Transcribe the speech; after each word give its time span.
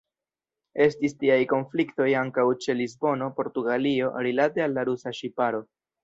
Estis 0.83 1.11
tiaj 1.23 1.35
konfliktoj 1.51 2.07
ankaŭ 2.21 2.45
ĉe 2.65 2.75
Lisbono, 2.79 3.27
Portugalio, 3.41 4.09
rilate 4.29 4.65
al 4.67 4.73
la 4.79 4.87
rusa 4.89 5.13
ŝiparo. 5.19 5.61